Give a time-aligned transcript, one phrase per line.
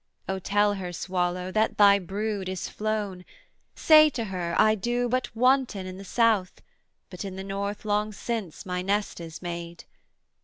[0.27, 3.23] 'O tell her, Swallow, that thy brood is flown:
[3.75, 6.59] Say to her, I do but wanton in the South,
[7.11, 9.83] But in the North long since my nest is made.